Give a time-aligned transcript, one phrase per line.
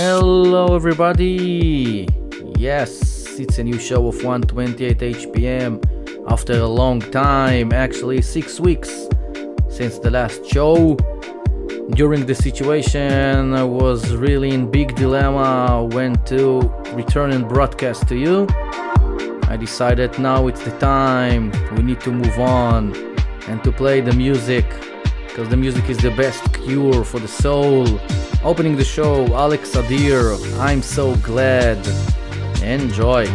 [0.00, 2.06] Hello, everybody.
[2.56, 5.82] Yes, it's a new show of 128 HPM
[6.30, 9.08] after a long time, actually, six weeks
[9.68, 10.94] since the last show.
[11.96, 16.60] During the situation, I was really in big dilemma when to
[16.92, 18.46] return and broadcast to you.
[19.48, 22.94] I decided now it's the time, we need to move on
[23.48, 24.64] and to play the music
[25.26, 27.98] because the music is the best cure for the soul.
[28.44, 31.78] Opening the show, Alex Adair, I'm so glad.
[32.62, 33.26] Enjoy.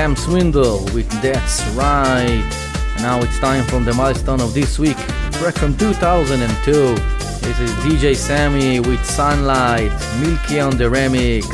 [0.00, 2.42] Dam Swindle with That's Right.
[3.02, 4.96] Now it's time from the milestone of this week,
[5.32, 6.72] track from 2002.
[6.72, 11.44] This is DJ Sammy with Sunlight, Milky on the remix.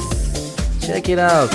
[0.81, 1.51] Check it out.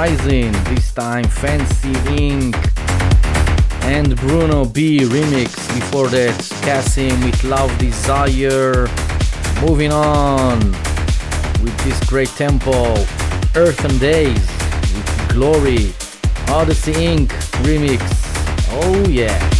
[0.00, 2.56] Rising, this time Fancy Inc.
[3.84, 5.50] and Bruno Be remix.
[5.74, 6.32] Before that,
[6.64, 8.88] CASSIMM with Love Desire.
[9.60, 10.58] Moving on
[11.62, 12.94] with this great tempo,
[13.54, 14.40] Earth n Days
[14.94, 15.92] with Glory,
[16.48, 17.28] Odyssey Inc.
[17.62, 18.00] remix.
[18.72, 19.59] Oh yeah.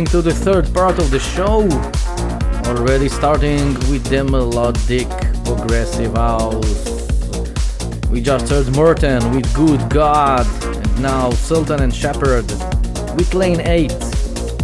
[0.00, 1.68] Diving to the third part of the show.
[2.70, 5.06] Already starting with the melodic
[5.44, 8.08] progressive house.
[8.08, 12.46] We just heard Morten with Good God, and now Sultan and Shepard
[13.14, 13.88] with Lane 8,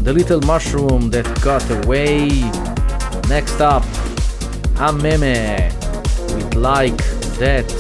[0.01, 2.28] the little mushroom that got away.
[3.28, 3.82] Next up,
[4.76, 5.68] Ameme
[6.34, 6.97] with Like
[7.41, 7.76] That.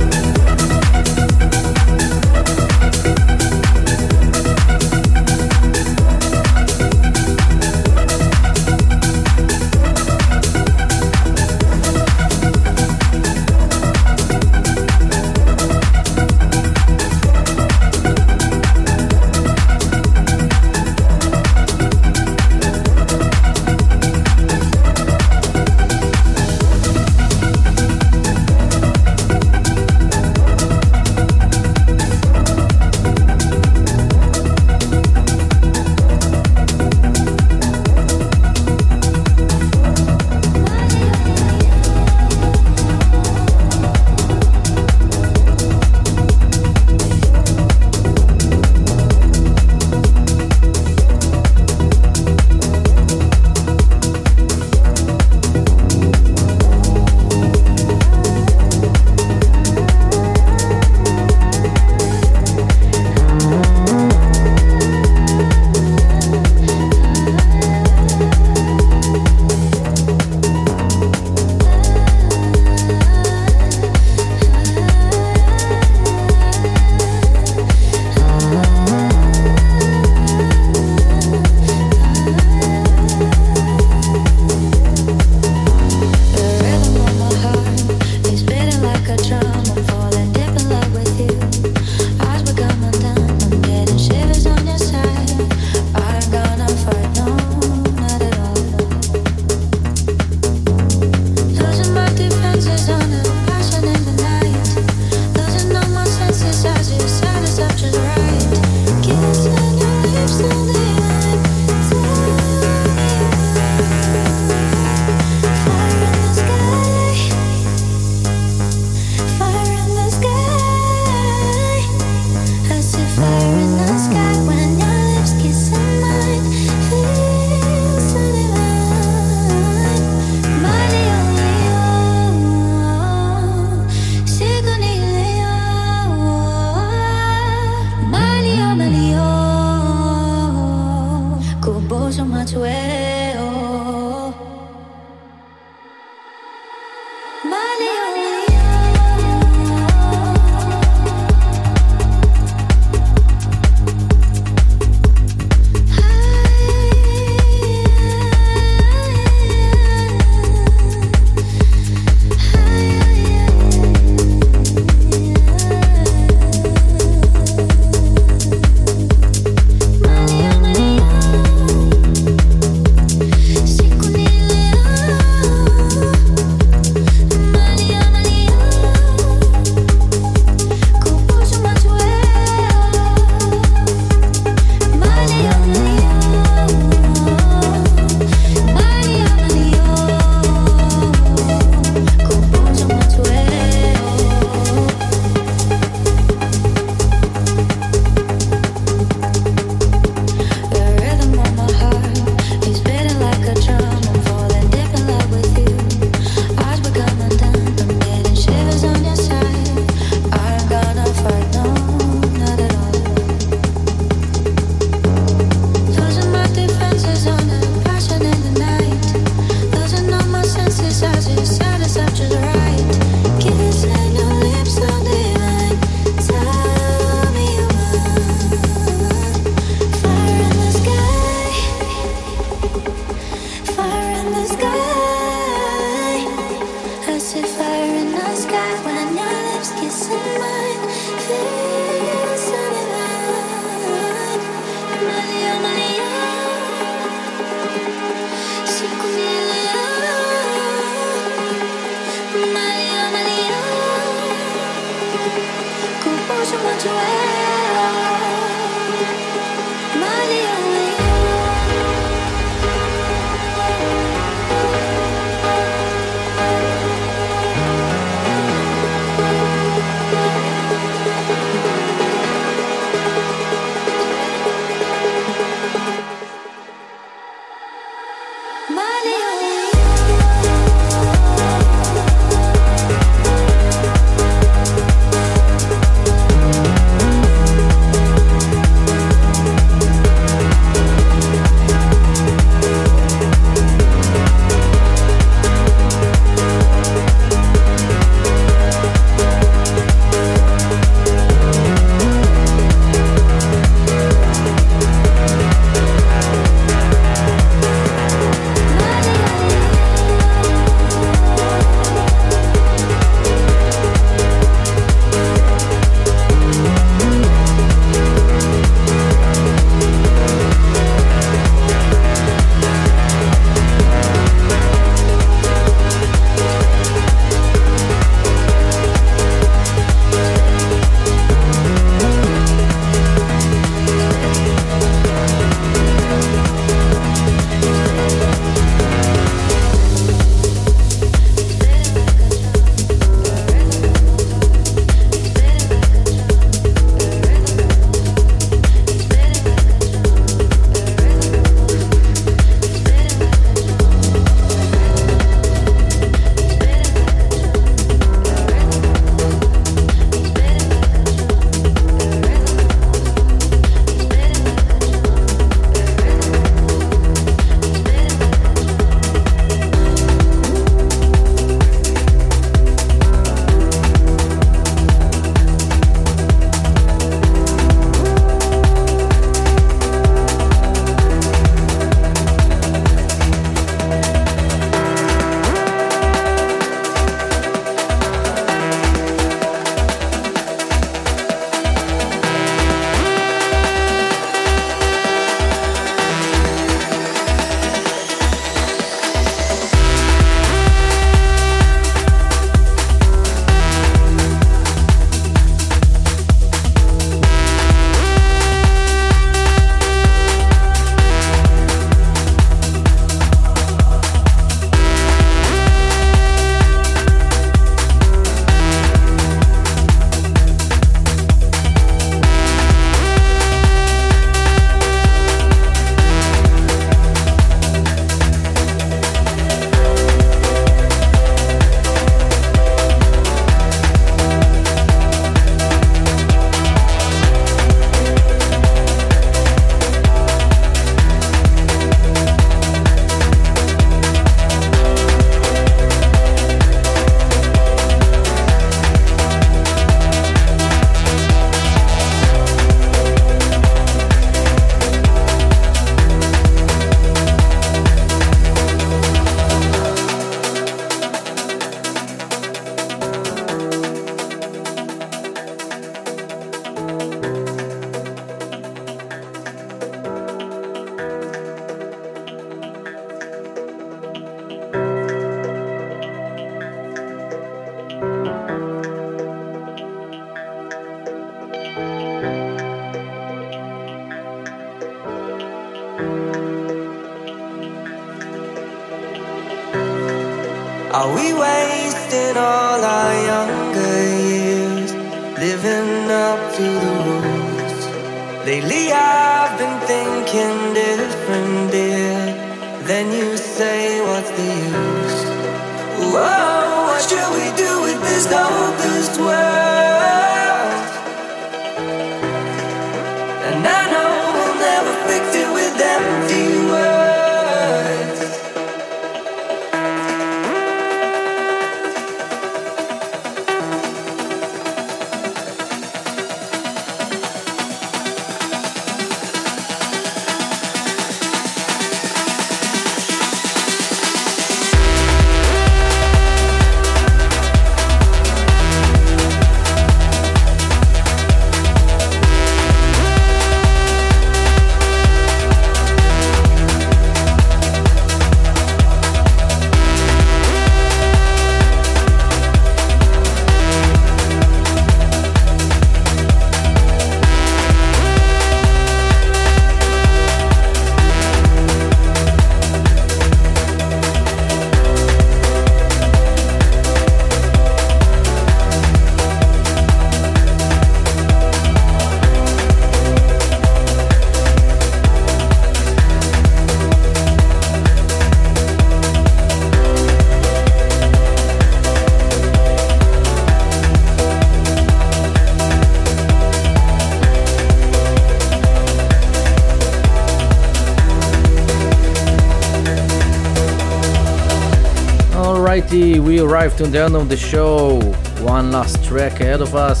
[596.66, 598.00] Arrived to the end of the show.
[598.42, 600.00] One last track ahead of us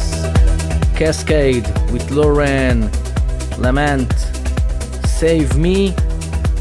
[0.98, 2.90] Kaskade with Lauren,
[3.58, 4.12] L'aimant,
[5.06, 5.94] Save Me.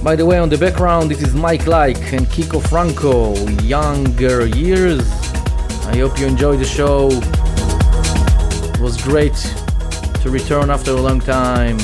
[0.03, 3.33] By the way, on the background, it is Mike Like and Kiko Franco,
[3.63, 5.09] Younger Years.
[5.87, 7.09] I hope you enjoyed the show.
[8.75, 9.33] It was great
[10.21, 11.79] to return after a long time.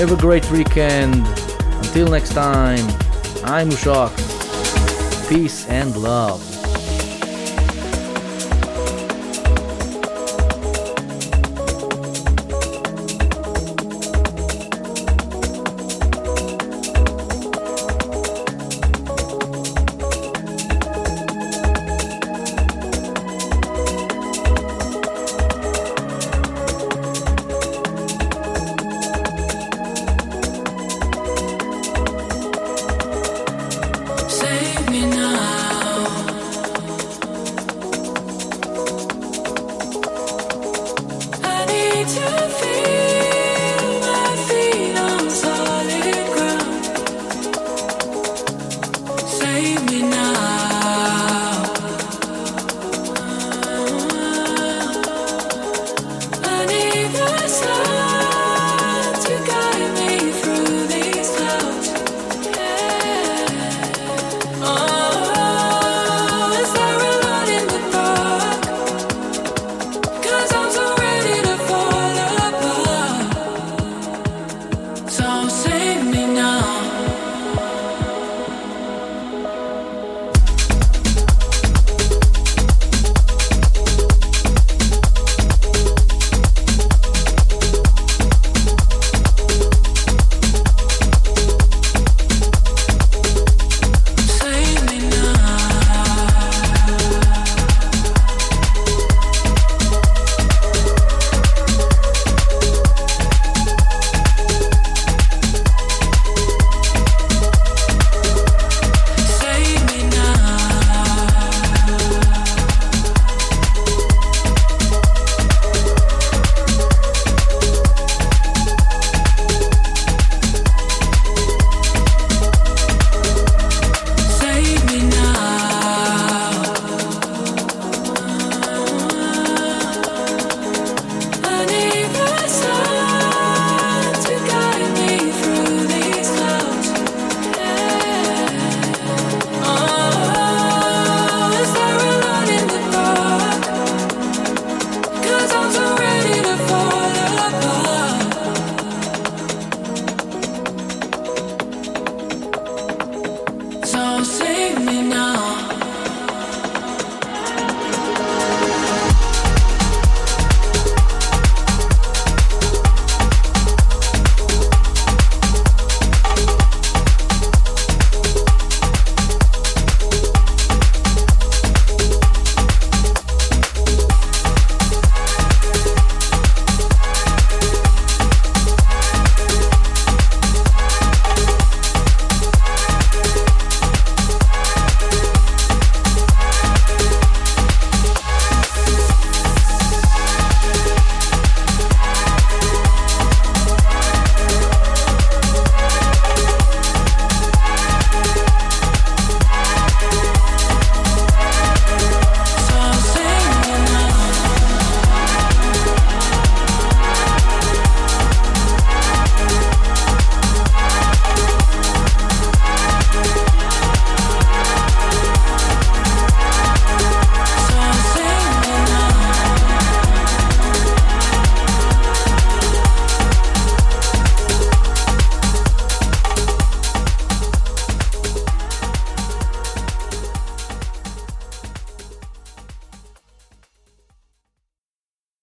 [0.00, 1.26] Have a great weekend.
[1.84, 2.86] Until next time,
[3.44, 4.16] I'm Ushak.
[5.28, 6.47] Peace and love.